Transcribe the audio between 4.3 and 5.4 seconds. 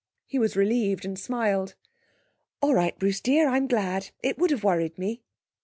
would have worried me.'